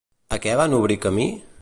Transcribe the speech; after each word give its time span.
A 0.37 0.39
què 0.45 0.55
van 0.61 0.75
obrir 0.79 0.99
camí? 1.07 1.31